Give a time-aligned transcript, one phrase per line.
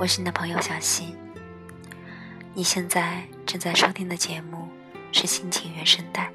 [0.00, 1.14] 我是你的朋友小溪。
[2.54, 4.66] 你现在正在收听的节目
[5.12, 6.32] 是心情原声带。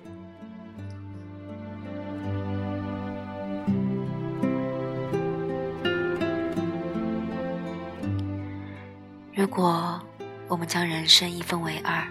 [9.33, 9.99] 如果
[10.47, 12.07] 我们将人生一分为二，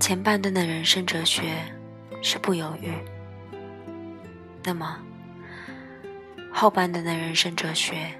[0.00, 1.58] 前半段的人生哲学
[2.22, 2.94] 是不犹豫，
[4.64, 4.98] 那么
[6.50, 8.10] 后半段的人生哲学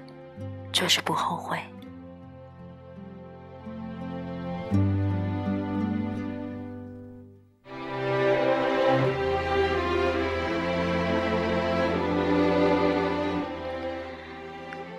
[0.71, 1.59] 就是不后悔。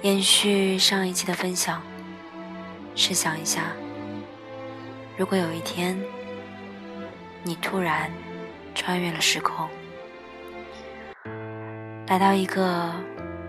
[0.02, 1.82] 延续上一期的分享。
[2.94, 3.72] 试想一下，
[5.16, 5.96] 如果有一天
[7.44, 8.10] 你突然
[8.74, 9.68] 穿越了时空，
[12.08, 12.92] 来到一个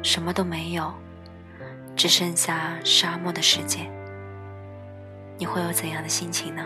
[0.03, 0.93] 什么都没有、
[1.99, 3.91] 只剩下沙漠的世界，
[5.37, 6.65] 你会有怎样的心情呢？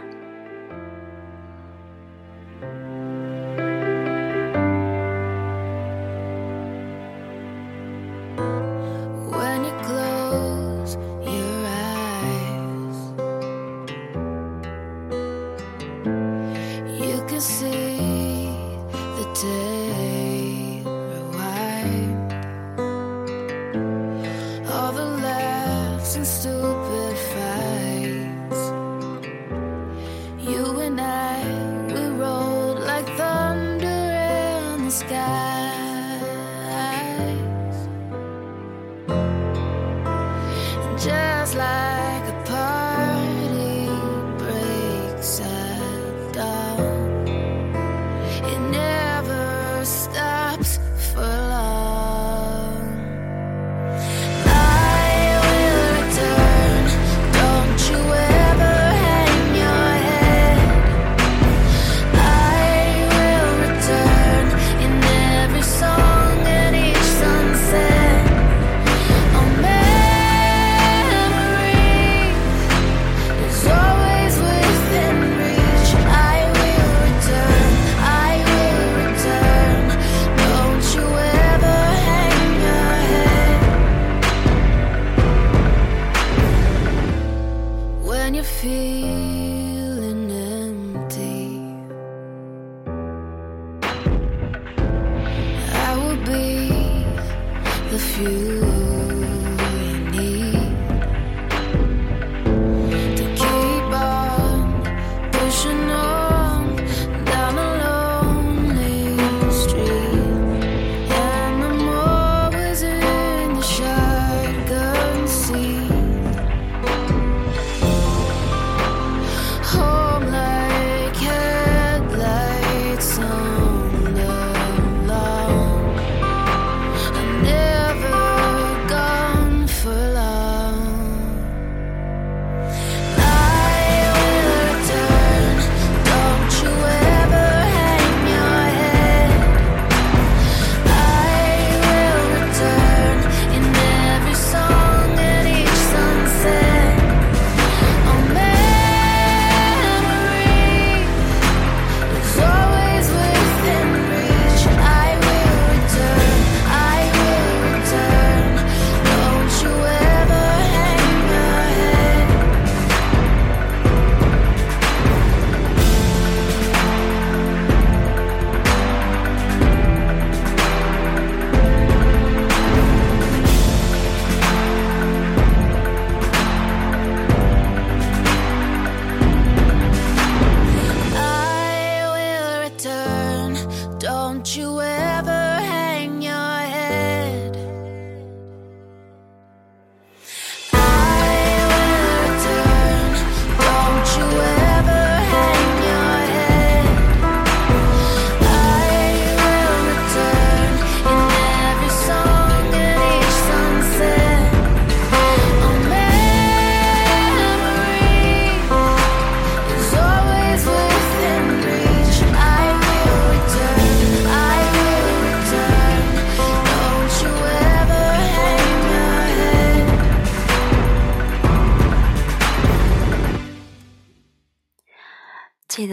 [30.96, 35.53] we rolled like thunder in the sky.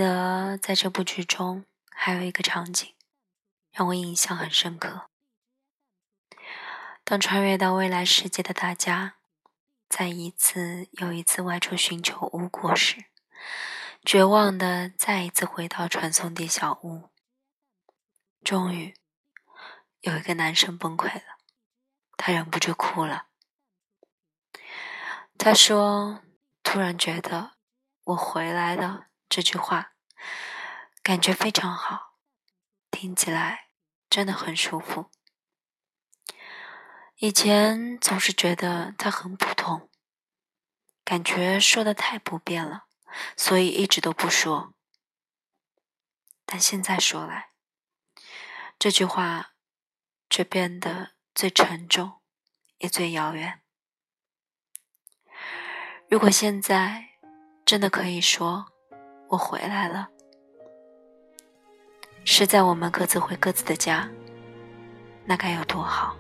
[0.01, 2.95] 得在这部剧中，还有一个场景
[3.71, 5.11] 让我印象很深刻。
[7.05, 9.17] 当穿越到未来世界的大家
[9.89, 13.05] 在一次又一次外出寻求无果时，
[14.05, 17.11] 绝望的再一次回到传送地小屋。
[18.43, 18.95] 终于，
[20.01, 21.37] 有一个男生崩溃了，
[22.17, 23.27] 他忍不住哭了。
[25.37, 26.23] 他说
[26.65, 27.53] ：“突然觉得
[28.05, 29.93] 我回来了。”这句话
[31.05, 32.17] 感觉非常好，
[32.91, 33.69] 听起来
[34.11, 35.09] 真的很舒服。
[37.19, 39.89] 以前总是觉得他很普通，
[41.05, 42.87] 感觉说的太不便了，
[43.37, 44.75] 所以一直都不说。
[46.45, 47.51] 但现在说来，
[48.81, 49.53] 这句话
[50.29, 52.21] 却变得最沉重，
[52.79, 53.63] 也最遥远。
[56.09, 57.11] 如果现在
[57.65, 58.73] 真的可以说
[59.31, 60.09] “我回来了”，
[62.27, 64.09] 是在我们各自回各自的家，
[65.25, 66.17] 那该有多好！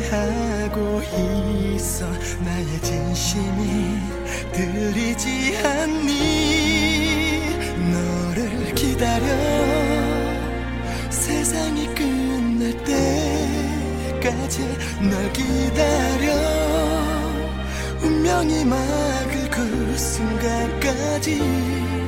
[0.00, 1.02] 후회하고
[1.74, 2.06] 있어
[2.44, 3.98] 나의 진심이
[4.52, 7.40] 들리지 않니?
[7.92, 9.26] 너를 기다려.
[11.10, 12.72] 세상이 끝날
[14.20, 14.62] 때까지
[15.08, 16.59] 널 기다려
[18.40, 21.99] 운명이 막을 그 순간까지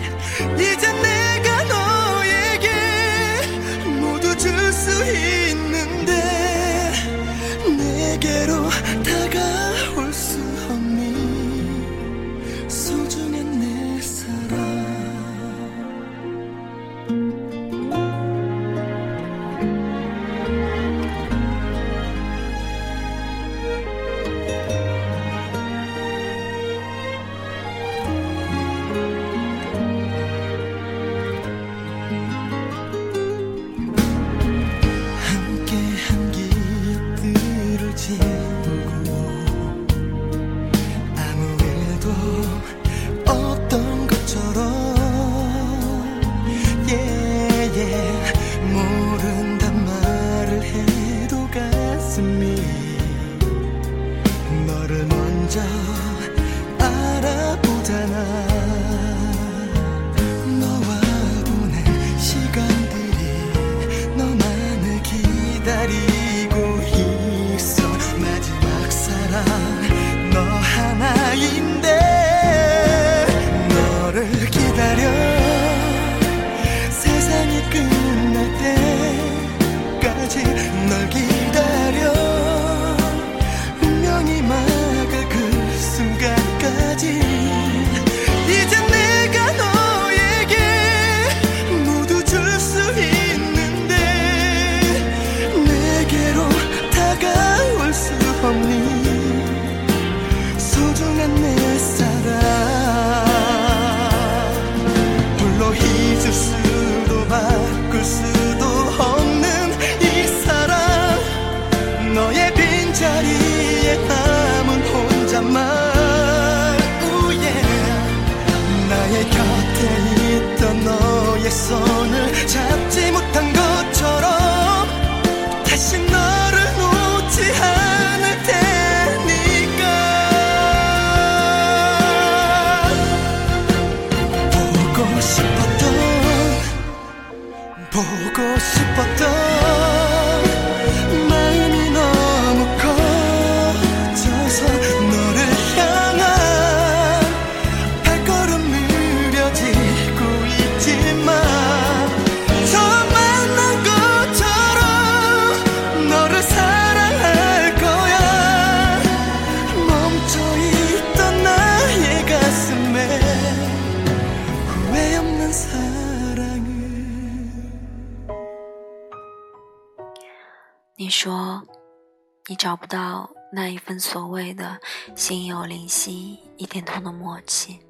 [172.52, 174.78] 你找不到那一份所谓的
[175.16, 177.80] 心有灵犀一点通的默契。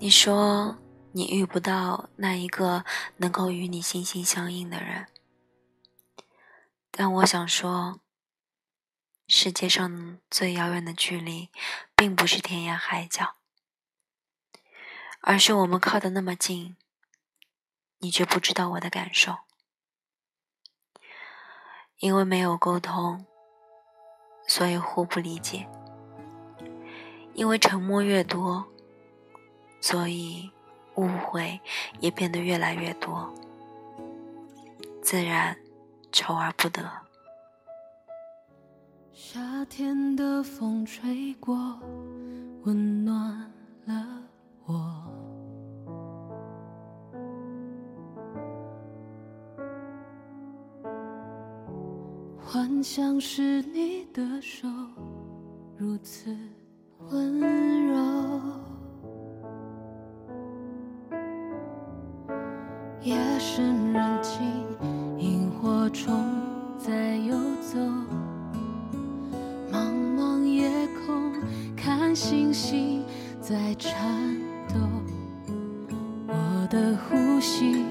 [0.00, 0.76] 你说
[1.12, 2.84] 你遇不到那一个
[3.18, 5.06] 能够与你心心相印的人，
[6.90, 8.00] 但我想说，
[9.28, 11.50] 世界上最遥远的距离，
[11.94, 13.36] 并不是天涯海角，
[15.20, 16.76] 而是我们靠得那么近，
[17.98, 19.36] 你却不知道我的感受，
[22.04, 23.24] 因为没有沟通，
[24.46, 25.66] 所以互不理解，
[27.32, 28.62] 因为沉默越多。
[29.80, 30.50] 所以，
[30.96, 31.58] 误会
[32.00, 33.32] 也变得越来越多，
[35.00, 35.56] 自然
[36.12, 36.82] 愁而不得。
[39.14, 41.56] 夏天的风吹过，
[42.64, 43.50] 温暖
[43.86, 44.23] 了
[52.74, 54.66] 幻想是你的手，
[55.76, 56.36] 如此
[57.08, 57.94] 温柔。
[63.00, 64.42] 夜深人静，
[65.18, 66.20] 萤火虫
[66.76, 67.78] 在游走，
[69.70, 70.68] 茫茫夜
[71.06, 71.32] 空
[71.76, 73.04] 看星星
[73.40, 74.36] 在颤
[74.68, 74.74] 抖，
[76.26, 77.84] 我的呼吸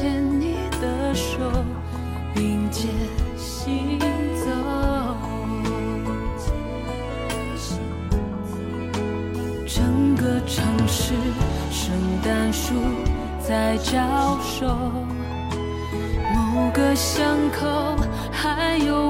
[0.00, 1.38] 牵你的手
[2.34, 2.88] 并肩
[3.36, 4.46] 行走。
[9.66, 11.12] 整个城市
[11.70, 11.92] 圣
[12.24, 12.72] 诞树
[13.46, 14.74] 在招手。
[16.32, 17.94] 某个巷口
[18.32, 19.09] 还有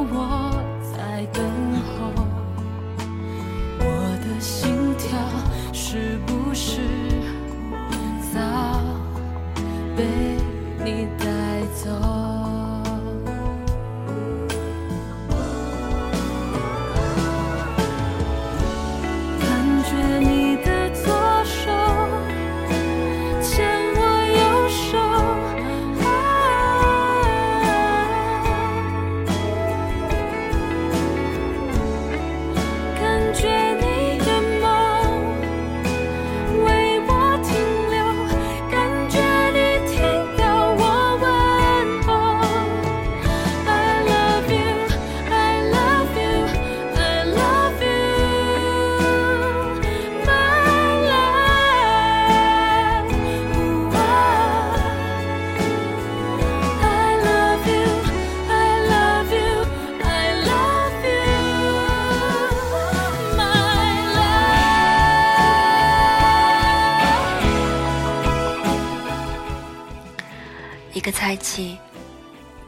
[71.30, 71.78] 猜忌，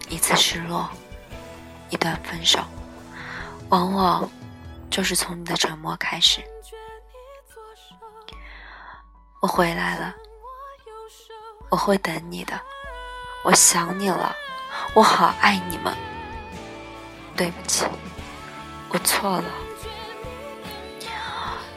[0.09, 0.89] 一次失落，
[1.91, 2.61] 一段分手，
[3.71, 4.31] 往往
[4.89, 6.41] 就是从你的沉默开始。
[9.41, 10.15] 我回来了，
[11.71, 12.61] 我会等你的，
[13.43, 14.33] 我想你了，
[14.95, 15.93] 我好爱你们。
[17.37, 17.85] 对不起，
[18.91, 19.45] 我错了。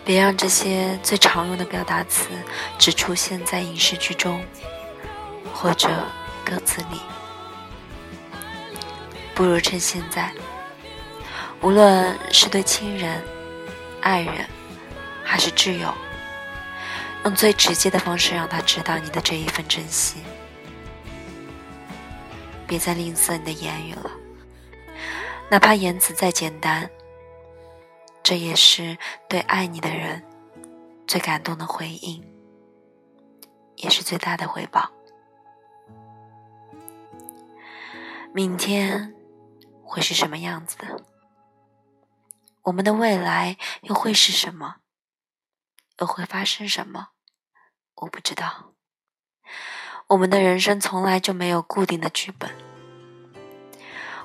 [0.04, 2.28] 别让这些最常用的表达词
[2.78, 4.46] 只出现在影视剧中，
[5.52, 5.90] 或者。
[6.46, 7.02] 歌词里，
[9.34, 10.32] 不如趁现在，
[11.62, 13.20] 无论是对亲人、
[14.00, 14.48] 爱人，
[15.24, 15.92] 还是挚友，
[17.24, 20.18] 用最直接的方式让他知道你的这一份珍惜。
[22.68, 24.12] 别再吝啬你的言语了，
[25.50, 26.90] 哪怕言辞再简单，
[28.22, 28.98] 这也是
[29.28, 30.24] 对爱你的人
[31.08, 32.24] 最感动的回应，
[33.78, 34.92] 也是最大的回报。
[38.36, 39.16] 明天。
[39.82, 41.06] 会是什么样子的？
[42.64, 44.78] 我们的未来又会是什么？
[46.00, 47.12] 又会发生什么？
[47.94, 48.74] 我不知道。
[50.08, 52.52] 我们的人生从来就没有固定的剧本。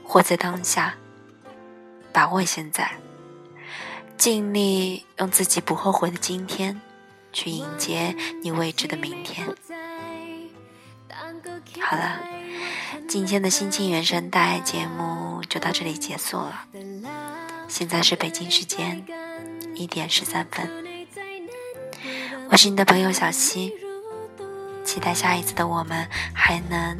[0.02, 0.96] 活在当下，
[2.12, 2.98] 把握现在，
[4.16, 6.80] 尽力用自己不后悔的今天，
[7.32, 9.46] 去迎接你未知的明天。
[11.80, 12.18] 好了，
[13.10, 16.64] 今天的心情原声带节目就到这里结束了。
[17.66, 19.04] 现在是北京时间
[19.74, 20.70] 一点十三分，
[22.48, 23.72] 我是你的朋友小溪，
[24.84, 26.96] 期待下一次的我们还能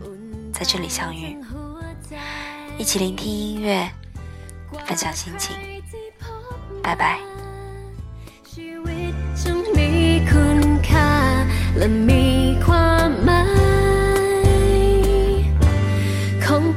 [0.53, 1.39] 在这里相遇，
[2.77, 3.89] 一起聆听音乐，
[4.87, 5.55] 分享心情，
[6.83, 7.21] 拜拜。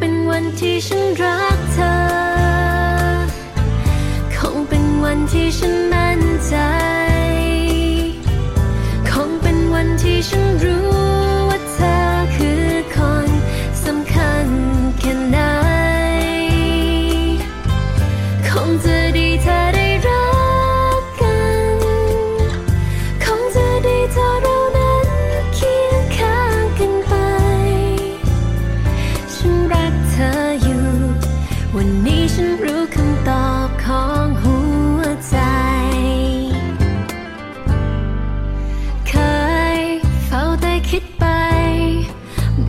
[0.05, 1.93] เป็นวันที่ฉันรักเธอ
[4.35, 5.92] คงเป็นวันที่ฉัน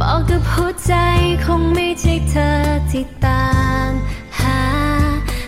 [0.01, 0.95] บอกกับหัวใจ
[1.45, 2.51] คงไม่ใช่เธอ
[2.91, 3.47] ที่ตา
[3.89, 3.91] ม
[4.41, 4.61] หา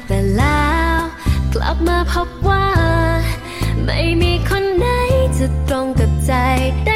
[0.06, 0.98] แต่แล้ว
[1.54, 2.66] กลับมาพบว่า
[3.84, 4.86] ไม่มีคนไหน
[5.38, 6.32] จะตรงกับใจ
[6.86, 6.90] ได